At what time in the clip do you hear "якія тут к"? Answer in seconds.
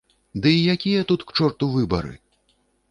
0.75-1.37